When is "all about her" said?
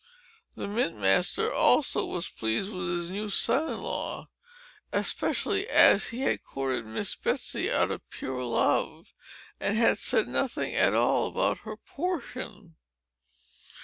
10.95-11.77